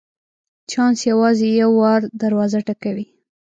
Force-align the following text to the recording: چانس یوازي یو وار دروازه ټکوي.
چانس 0.71 0.99
یوازي 1.11 1.47
یو 1.61 1.71
وار 1.79 2.01
دروازه 2.21 2.59
ټکوي. 2.67 3.05